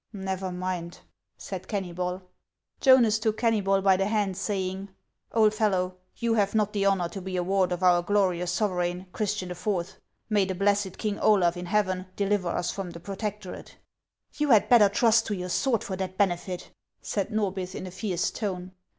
[0.15, 1.01] "Xever mind!"
[1.37, 2.23] said Kennybol.
[2.23, 2.81] 384 HANS OF ICELAND.
[3.05, 4.89] Jonas took Kennybol by the hand, saying:"
[5.31, 9.05] Old fellow, you have not the honor to be a ward of our glorious sovereign,
[9.13, 9.99] Christian IV.
[10.27, 13.77] May the blessed king Olaf, in heaven, deliver us from the protectorate!""
[14.39, 16.71] You had better trust to your sword for that benefit!"
[17.03, 18.71] said Norbith, in a fierce tone.